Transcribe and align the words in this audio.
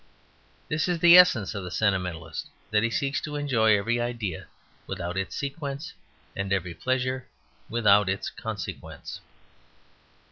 This 0.67 0.87
is 0.87 0.97
the 0.97 1.15
essence 1.15 1.53
of 1.53 1.63
the 1.63 1.69
Sentimentalist: 1.69 2.47
that 2.71 2.81
he 2.81 2.89
seeks 2.89 3.21
to 3.21 3.35
enjoy 3.35 3.77
every 3.77 4.01
idea 4.01 4.47
without 4.87 5.15
its 5.15 5.35
sequence, 5.35 5.93
and 6.35 6.51
every 6.51 6.73
pleasure 6.73 7.27
without 7.69 8.09
its 8.09 8.27
consequence. 8.31 9.19